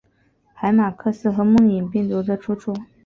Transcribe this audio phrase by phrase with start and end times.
[0.55, 2.73] 海马克斯和梦魇病毒的出处！